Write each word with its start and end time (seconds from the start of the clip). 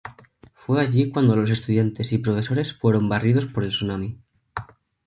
Fue 0.55 0.81
allí 0.81 1.11
cuando 1.11 1.35
los 1.35 1.51
estudiantes 1.51 2.11
y 2.11 2.17
profesores 2.17 2.73
fueron 2.73 3.07
barridos 3.07 3.45
por 3.45 3.63
el 3.63 3.69
Tsunami. 3.69 4.19